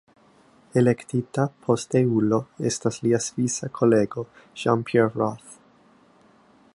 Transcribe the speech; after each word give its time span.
Elektita 0.81 1.43
posteulo 1.67 2.39
estas 2.71 2.97
lia 3.07 3.19
svisa 3.27 3.71
kolego 3.81 4.27
Jean-Pierre 4.63 5.23
Roth. 5.23 5.55